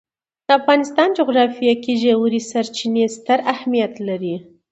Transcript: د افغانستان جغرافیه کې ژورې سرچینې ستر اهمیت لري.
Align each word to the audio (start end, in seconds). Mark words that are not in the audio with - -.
د 0.47 0.49
افغانستان 0.59 1.09
جغرافیه 1.19 1.73
کې 1.83 1.93
ژورې 2.01 2.39
سرچینې 2.49 3.03
ستر 3.15 3.39
اهمیت 3.53 3.93
لري. 4.07 4.35